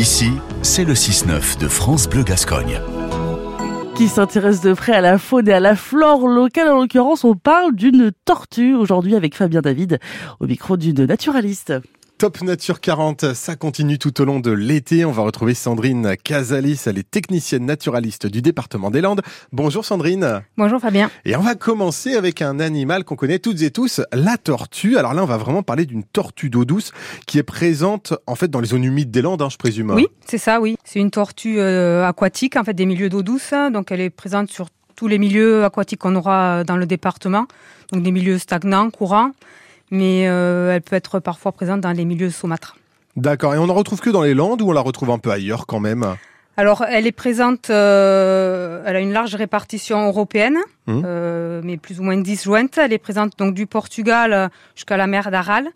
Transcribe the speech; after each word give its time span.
Ici, 0.00 0.30
c'est 0.62 0.86
le 0.86 0.94
6-9 0.94 1.58
de 1.58 1.68
France 1.68 2.08
Bleu 2.08 2.22
Gascogne. 2.22 2.80
Qui 3.94 4.08
s'intéresse 4.08 4.62
de 4.62 4.72
près 4.72 4.94
à 4.94 5.02
la 5.02 5.18
faune 5.18 5.46
et 5.46 5.52
à 5.52 5.60
la 5.60 5.76
flore 5.76 6.26
locale. 6.26 6.70
En 6.70 6.80
l'occurrence, 6.80 7.22
on 7.22 7.34
parle 7.34 7.74
d'une 7.76 8.10
tortue 8.24 8.74
aujourd'hui 8.74 9.14
avec 9.14 9.34
Fabien 9.34 9.60
David 9.60 9.98
au 10.40 10.46
micro 10.46 10.78
d'une 10.78 11.04
naturaliste. 11.04 11.74
Top 12.20 12.42
Nature 12.42 12.82
40, 12.82 13.32
ça 13.32 13.56
continue 13.56 13.98
tout 13.98 14.20
au 14.20 14.26
long 14.26 14.40
de 14.40 14.50
l'été. 14.50 15.06
On 15.06 15.10
va 15.10 15.22
retrouver 15.22 15.54
Sandrine 15.54 16.16
Casalis, 16.22 16.82
elle 16.84 16.98
est 16.98 17.10
technicienne 17.10 17.64
naturaliste 17.64 18.26
du 18.26 18.42
département 18.42 18.90
des 18.90 19.00
Landes. 19.00 19.22
Bonjour 19.52 19.86
Sandrine. 19.86 20.42
Bonjour 20.58 20.82
Fabien. 20.82 21.10
Et 21.24 21.34
on 21.34 21.40
va 21.40 21.54
commencer 21.54 22.16
avec 22.16 22.42
un 22.42 22.60
animal 22.60 23.04
qu'on 23.04 23.16
connaît 23.16 23.38
toutes 23.38 23.62
et 23.62 23.70
tous, 23.70 24.02
la 24.12 24.36
tortue. 24.36 24.98
Alors 24.98 25.14
là, 25.14 25.22
on 25.22 25.26
va 25.26 25.38
vraiment 25.38 25.62
parler 25.62 25.86
d'une 25.86 26.04
tortue 26.04 26.50
d'eau 26.50 26.66
douce 26.66 26.92
qui 27.26 27.38
est 27.38 27.42
présente 27.42 28.12
en 28.26 28.34
fait 28.34 28.48
dans 28.48 28.60
les 28.60 28.68
zones 28.68 28.84
humides 28.84 29.10
des 29.10 29.22
Landes, 29.22 29.40
hein, 29.40 29.48
je 29.50 29.56
présume. 29.56 29.90
Oui, 29.92 30.06
c'est 30.26 30.36
ça, 30.36 30.60
oui. 30.60 30.76
C'est 30.84 31.00
une 31.00 31.10
tortue 31.10 31.58
euh, 31.58 32.06
aquatique, 32.06 32.56
en 32.56 32.64
fait, 32.64 32.74
des 32.74 32.84
milieux 32.84 33.08
d'eau 33.08 33.22
douce. 33.22 33.54
Donc 33.72 33.90
elle 33.92 34.02
est 34.02 34.10
présente 34.10 34.50
sur 34.50 34.68
tous 34.94 35.08
les 35.08 35.16
milieux 35.16 35.64
aquatiques 35.64 36.00
qu'on 36.00 36.16
aura 36.16 36.64
dans 36.64 36.76
le 36.76 36.84
département. 36.84 37.46
Donc 37.92 38.02
des 38.02 38.10
milieux 38.10 38.36
stagnants, 38.36 38.90
courants 38.90 39.30
mais 39.90 40.28
euh, 40.28 40.74
elle 40.74 40.82
peut 40.82 40.96
être 40.96 41.18
parfois 41.18 41.52
présente 41.52 41.80
dans 41.80 41.92
les 41.92 42.04
milieux 42.04 42.30
saumâtres. 42.30 42.76
D'accord, 43.16 43.54
et 43.54 43.58
on 43.58 43.66
ne 43.66 43.72
retrouve 43.72 44.00
que 44.00 44.10
dans 44.10 44.22
les 44.22 44.34
Landes 44.34 44.62
ou 44.62 44.68
on 44.68 44.72
la 44.72 44.80
retrouve 44.80 45.10
un 45.10 45.18
peu 45.18 45.30
ailleurs 45.30 45.66
quand 45.66 45.80
même? 45.80 46.16
Alors, 46.56 46.84
elle 46.84 47.06
est 47.06 47.12
présente, 47.12 47.70
euh, 47.70 48.82
elle 48.86 48.96
a 48.96 49.00
une 49.00 49.12
large 49.12 49.34
répartition 49.34 50.06
européenne, 50.06 50.58
mmh. 50.86 51.02
euh, 51.04 51.60
mais 51.64 51.76
plus 51.76 52.00
ou 52.00 52.02
moins 52.02 52.16
disjointe. 52.16 52.76
Elle 52.78 52.92
est 52.92 52.98
présente 52.98 53.38
donc 53.38 53.54
du 53.54 53.66
Portugal 53.66 54.50
jusqu'à 54.74 54.96
la 54.96 55.06
mer 55.06 55.30
d'Aral 55.30 55.68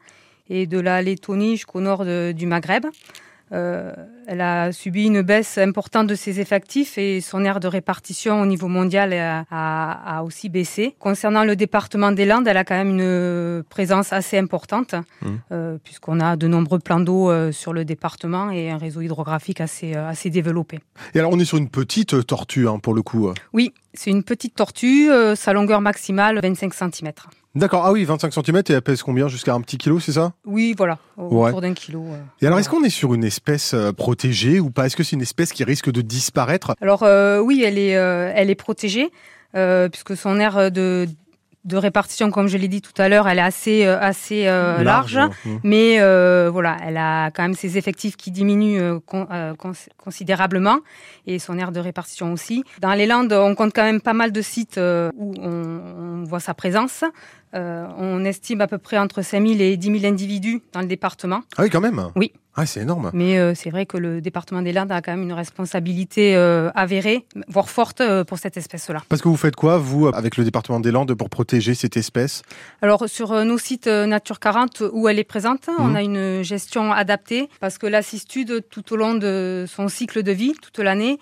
et 0.51 0.67
de 0.67 0.79
la 0.79 1.01
Lettonie 1.01 1.57
jusqu'au 1.57 1.81
nord 1.81 2.05
du 2.05 2.47
Maghreb. 2.47 2.87
Euh, 3.53 3.93
elle 4.27 4.41
a 4.41 4.73
subi 4.73 5.05
une 5.05 5.23
baisse 5.23 5.59
importante 5.59 6.07
de 6.07 6.15
ses 6.15 6.41
effectifs 6.41 6.97
et 6.97 7.21
son 7.21 7.45
aire 7.45 7.61
de 7.61 7.69
répartition 7.69 8.41
au 8.41 8.47
niveau 8.47 8.69
mondial 8.69 9.13
a, 9.51 10.23
aussi 10.25 10.49
baissé. 10.49 10.97
Concernant 10.99 11.45
le 11.45 11.57
département 11.57 12.11
des 12.11 12.25
Landes, 12.25 12.49
elle 12.49 12.57
a 12.57 12.65
quand 12.65 12.75
même 12.75 12.99
une 12.99 13.63
présence 13.69 14.13
assez 14.13 14.39
importante, 14.39 14.95
mmh. 14.95 15.29
euh, 15.53 15.77
puisqu'on 15.83 16.21
a 16.21 16.37
de 16.37 16.49
nombreux 16.49 16.79
plans 16.79 17.01
d'eau 17.01 17.31
euh, 17.31 17.53
sur 17.53 17.73
le 17.73 17.85
département 17.85 18.51
et 18.51 18.71
un 18.71 18.79
réseau 18.79 19.03
hydrographique 19.03 19.61
assez, 19.61 19.95
assez 19.95 20.31
développé. 20.31 20.81
Et 21.15 21.19
alors 21.19 21.33
on 21.33 21.39
est 21.39 21.45
sur 21.45 21.59
une 21.59 21.69
petite 21.69 22.27
tortue 22.27 22.67
hein, 22.67 22.79
pour 22.79 22.95
le 22.95 23.03
coup 23.03 23.31
Oui, 23.53 23.73
c'est 23.93 24.11
une 24.11 24.25
petite 24.25 24.55
tortue, 24.55 25.11
sa 25.35 25.53
longueur 25.53 25.81
maximale 25.81 26.41
25 26.43 26.73
cm. 26.73 27.13
D'accord, 27.55 27.87
ah 27.87 27.93
oui, 27.93 28.05
25 28.05 28.33
cm 28.33 28.57
et 28.69 28.73
elle 28.73 28.83
pèse 28.83 29.03
combien 29.03 29.29
Jusqu'à 29.29 29.55
un 29.55 29.61
petit 29.61 29.79
kilo, 29.79 30.01
c'est 30.01 30.13
ça? 30.13 30.33
Oui, 30.45 30.75
voilà, 30.77 30.99
autour 31.17 31.61
d'un 31.61 31.73
kilo. 31.73 32.05
Et 32.41 32.47
alors, 32.47 32.59
est-ce 32.59 32.69
qu'on 32.69 32.83
est 32.83 32.91
sur 32.91 33.15
une 33.15 33.25
espèce 33.25 33.75
euh, 33.75 33.93
protégée 33.93 34.59
ou 34.59 34.71
pas? 34.71 34.87
Est-ce 34.87 34.97
que 34.97 35.05
c'est 35.05 35.15
une 35.15 35.23
espèce 35.23 35.53
qui 35.53 35.63
risque 35.63 35.91
de 35.91 36.01
disparaître? 36.01 36.75
Alors 36.81 37.05
euh, 37.05 37.39
oui, 37.39 37.63
elle 37.65 37.79
est, 37.79 37.97
euh, 37.97 38.33
elle 38.35 38.51
est 38.51 38.57
protégée, 38.57 39.11
puisque 39.53 40.17
son 40.17 40.41
aire 40.41 40.73
de 40.73 41.07
de 41.65 41.77
répartition, 41.79 42.31
comme 42.31 42.47
je 42.47 42.59
l'ai 42.59 42.69
dit 42.69 42.83
tout 42.83 42.93
à 43.01 43.09
l'heure, 43.09 43.27
elle 43.27 43.39
est 43.39 43.43
assez 43.43 43.87
euh, 43.87 43.99
assez 43.99 44.47
euh, 44.47 44.83
large, 44.83 45.19
mmh. 45.19 45.51
mais 45.63 45.97
euh, 46.01 46.51
voilà, 46.53 46.77
elle 46.85 46.99
a 46.99 47.31
quand 47.31 47.43
même 47.43 47.55
ses 47.55 47.79
effectifs 47.79 48.17
qui 48.17 48.31
diminuent 48.31 48.99
considérablement 49.99 50.79
et 51.27 51.39
son 51.39 51.59
aire 51.59 51.73
de 51.73 51.81
répartition 51.81 52.33
aussi. 52.33 52.65
Dans 52.81 52.93
les 52.93 53.07
Landes, 53.07 53.33
on 53.33 53.55
compte 53.55 53.73
quand 53.75 53.83
même 53.83 54.03
pas 54.03 54.13
mal 54.13 54.31
de 54.31 54.43
sites 54.43 54.77
où 54.79 55.35
on, 55.41 55.81
on 55.94 55.94
voit 56.35 56.41
sa 56.41 56.55
présence. 56.55 57.05
on 57.53 58.25
estime 58.25 58.61
à 58.61 58.67
peu 58.67 58.79
près 58.79 58.99
entre 58.99 59.23
5000 59.23 59.61
et 59.61 59.77
10 59.77 60.01
000 60.01 60.13
individus 60.13 60.61
dans 60.73 60.81
le 60.81 60.87
département. 60.87 61.43
Ah 61.57 61.63
oui, 61.63 61.71
quand 61.71 61.81
même. 61.81 62.11
Oui. 62.17 62.33
Ah, 62.57 62.67
c'est 62.67 62.81
énorme. 62.81 63.11
Mais 63.13 63.39
euh, 63.39 63.53
c'est 63.57 63.71
vrai 63.71 63.85
que 63.85 63.97
le 63.97 64.21
département 64.21 64.63
des 64.63 64.73
Landes 64.73 64.93
a 64.93 65.03
quand 65.03 65.11
même 65.11 65.23
une 65.23 65.33
responsabilité 65.33 66.37
euh, 66.37 66.71
avérée, 66.77 67.27
voire 67.49 67.69
forte 67.69 68.01
euh, 68.01 68.23
pour 68.23 68.39
cette 68.39 68.57
espèce-là. 68.57 69.03
Parce 69.09 69.23
que 69.23 69.29
vous 69.29 69.37
faites 69.37 69.57
quoi, 69.57 69.79
vous, 69.79 70.07
avec 70.07 70.37
le 70.37 70.45
département 70.45 70.79
des 70.79 70.93
Landes, 70.93 71.15
pour 71.15 71.31
protéger 71.31 71.75
cette 71.75 71.97
espèce? 71.97 72.43
Alors, 72.81 73.09
sur 73.09 73.45
nos 73.45 73.59
sites 73.59 73.89
Nature 73.89 74.39
40 74.39 74.85
où 74.93 75.09
elle 75.09 75.19
est 75.19 75.25
présente, 75.25 75.69
on 75.79 75.89
mhm. 75.89 75.97
a 75.97 76.03
une 76.03 76.43
gestion 76.43 76.93
adaptée 76.93 77.49
parce 77.59 77.77
que 77.77 77.89
l'assistude, 77.89 78.65
tout 78.71 78.93
au 78.93 78.97
long 78.97 79.15
de 79.15 79.65
son 79.67 79.89
cycle 79.89 80.23
de 80.23 80.33
vie, 80.33 80.53
toute 80.63 80.79
l'année, 80.79 81.19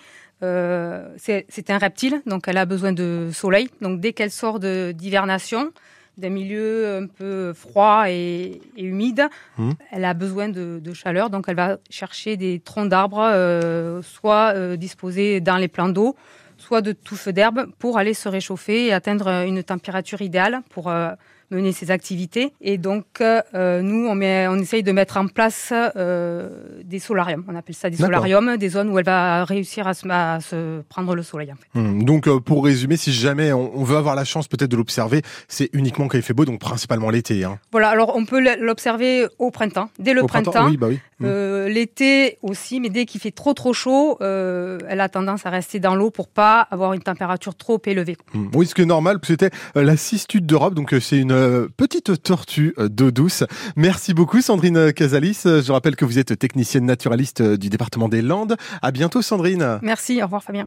c'est 1.17 1.69
un 1.69 1.77
reptile, 1.77 2.21
donc 2.25 2.47
elle 2.47 2.57
a 2.57 2.65
besoin 2.65 2.91
de 2.91 3.29
soleil. 3.33 3.69
Donc, 3.81 3.99
dès 3.99 4.13
qu'elle 4.13 4.31
sort 4.31 4.59
d'hivernation, 4.59 5.71
d'un 6.17 6.29
milieu 6.29 6.97
un 6.97 7.07
peu 7.07 7.53
froid 7.53 8.05
et, 8.07 8.61
humide. 8.77 9.27
Mmh. 9.57 9.71
Elle 9.91 10.05
a 10.05 10.13
besoin 10.13 10.49
de, 10.49 10.81
chaleur, 10.93 11.29
donc 11.29 11.45
elle 11.47 11.55
va 11.55 11.77
chercher 11.89 12.37
des 12.37 12.59
troncs 12.59 12.89
d'arbres, 12.89 13.21
euh, 13.31 14.01
soit 14.01 14.53
euh, 14.55 14.75
disposés 14.75 15.41
dans 15.41 15.57
les 15.57 15.67
plans 15.67 15.89
d'eau, 15.89 16.15
soit 16.57 16.81
de 16.81 16.91
touffes 16.91 17.29
d'herbe, 17.29 17.67
pour 17.79 17.97
aller 17.97 18.13
se 18.13 18.29
réchauffer 18.29 18.87
et 18.87 18.93
atteindre 18.93 19.27
une 19.45 19.63
température 19.63 20.21
idéale 20.21 20.61
pour 20.69 20.89
euh, 20.89 21.11
mener 21.53 21.71
ses 21.71 21.91
activités. 21.91 22.53
Et 22.61 22.77
donc, 22.77 23.05
euh, 23.21 23.81
nous, 23.81 24.07
on, 24.07 24.15
met, 24.15 24.47
on 24.47 24.55
essaye 24.55 24.83
de 24.83 24.91
mettre 24.91 25.17
en 25.17 25.27
place 25.27 25.71
euh, 25.73 26.49
des 26.83 26.99
solariums. 26.99 27.43
On 27.47 27.55
appelle 27.55 27.75
ça 27.75 27.89
des 27.89 27.97
solariums, 27.97 28.57
des 28.57 28.69
zones 28.69 28.89
où 28.89 28.99
elle 28.99 29.05
va 29.05 29.45
réussir 29.45 29.87
à 29.87 29.93
se, 29.93 30.81
prendre 30.89 31.15
le 31.15 31.23
soleil. 31.23 31.53
Hmm. 31.73 32.03
donc, 32.03 32.27
euh, 32.27 32.39
pour 32.39 32.63
résumer, 32.63 32.97
si 32.97 33.11
jamais 33.11 33.51
on, 33.51 33.83
veut 33.83 33.97
avoir 33.97 34.15
la 34.15 34.23
chance 34.23 34.47
peut-être 34.47 34.71
de 34.71 34.77
l'observer, 34.77 35.21
c'est 35.47 35.69
uniquement 35.73 36.07
quand 36.07 36.17
il 36.17 36.23
fait 36.23 36.33
beau, 36.33 36.45
donc 36.45 36.59
principalement 36.59 37.09
l'été. 37.09 37.43
Hein. 37.43 37.59
Voilà, 37.71 37.89
alors 37.89 38.15
on 38.15 38.25
peut 38.25 38.41
l'observer 38.59 39.27
au 39.39 39.51
printemps, 39.51 39.89
dès 39.99 40.13
le 40.13 40.23
printemps. 40.23 40.67
oui, 40.67 40.77
bah 40.77 40.87
oui. 40.89 40.99
Hmm. 41.19 41.67
L'été 41.67 42.37
aussi, 42.41 42.79
mais 42.79 42.89
dès 42.89 43.05
qu'il 43.05 43.21
fait 43.21 43.31
trop 43.31 43.53
trop 43.53 43.73
chaud, 43.73 44.17
elle 44.21 45.01
a 45.01 45.09
tendance 45.09 45.45
à 45.45 45.49
rester 45.49 45.79
dans 45.79 45.95
l'eau 45.95 46.11
pour 46.11 46.27
pas 46.27 46.61
avoir 46.71 46.93
une 46.93 47.01
température 47.01 47.55
trop 47.55 47.81
élevée. 47.85 48.17
Hmm. 48.33 48.47
Oui, 48.53 48.65
ce 48.65 48.75
qui 48.75 48.81
est 48.81 48.85
normal, 48.85 49.19
c'était 49.23 49.51
la 49.75 49.97
cistude 49.97 50.45
d'Europe, 50.45 50.73
donc 50.73 50.95
c'est 51.01 51.17
une 51.17 51.33
euh, 51.43 51.67
petite 51.75 52.23
tortue 52.23 52.73
euh, 52.77 52.89
d'eau 52.89 53.11
douce. 53.11 53.43
Merci 53.75 54.13
beaucoup 54.13 54.41
Sandrine 54.41 54.93
Casalis. 54.93 55.41
Je 55.43 55.71
rappelle 55.71 55.95
que 55.95 56.05
vous 56.05 56.17
êtes 56.17 56.37
technicienne 56.39 56.85
naturaliste 56.85 57.41
euh, 57.41 57.57
du 57.57 57.69
département 57.69 58.09
des 58.09 58.21
Landes. 58.21 58.55
À 58.81 58.91
bientôt 58.91 59.21
Sandrine. 59.21 59.79
Merci, 59.81 60.21
au 60.21 60.25
revoir 60.25 60.43
Fabien. 60.43 60.65